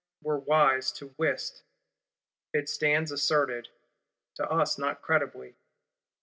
Were 0.23 0.39
wise 0.39 0.97
who 0.97 1.13
wist! 1.19 1.61
It 2.53 2.67
stands 2.67 3.11
asserted; 3.11 3.67
to 4.33 4.49
us 4.49 4.79
not 4.79 5.03
credibly. 5.03 5.53